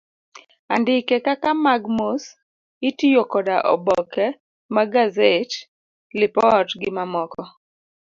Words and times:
Andike 0.73 1.15
kaka 1.25 1.49
mag 1.65 1.81
mos 1.97 2.23
itiyo 2.89 3.21
koda 3.31 3.55
oboke 3.73 4.25
mag 4.75 4.89
gazet, 4.93 5.51
lipot, 6.19 6.67
gi 6.79 6.89
mamoko. 6.97 7.43